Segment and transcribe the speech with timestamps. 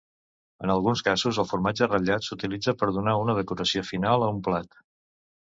[0.67, 4.83] En alguns casos el formatge ratllat s'utilitza per donar una decoració final a un plat.